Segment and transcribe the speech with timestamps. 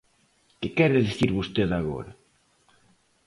[0.59, 2.11] ¿Que quere dicir vostede agora?